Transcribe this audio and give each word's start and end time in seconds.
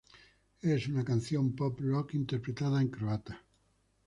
Es 0.63 0.87
una 0.87 1.05
canción 1.05 1.55
pop-rock, 1.55 2.15
interpretada 2.15 2.81
en 2.81 2.87
croata. 2.87 3.45